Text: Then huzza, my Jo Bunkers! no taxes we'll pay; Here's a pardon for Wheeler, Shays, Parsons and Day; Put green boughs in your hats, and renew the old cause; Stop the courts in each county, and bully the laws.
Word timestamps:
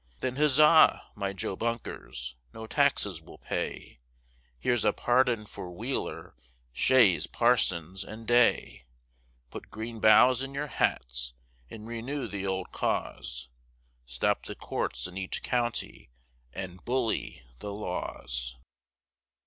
Then 0.17 0.35
huzza, 0.37 1.03
my 1.13 1.31
Jo 1.31 1.55
Bunkers! 1.55 2.35
no 2.55 2.65
taxes 2.65 3.21
we'll 3.21 3.37
pay; 3.37 3.99
Here's 4.57 4.83
a 4.83 4.91
pardon 4.93 5.45
for 5.45 5.69
Wheeler, 5.69 6.33
Shays, 6.73 7.27
Parsons 7.27 8.03
and 8.03 8.25
Day; 8.25 8.87
Put 9.51 9.69
green 9.69 9.99
boughs 9.99 10.41
in 10.41 10.55
your 10.55 10.65
hats, 10.65 11.33
and 11.69 11.85
renew 11.85 12.27
the 12.27 12.47
old 12.47 12.71
cause; 12.71 13.49
Stop 14.07 14.47
the 14.47 14.55
courts 14.55 15.05
in 15.05 15.19
each 15.19 15.43
county, 15.43 16.09
and 16.51 16.83
bully 16.83 17.43
the 17.59 17.71
laws. 17.71 18.55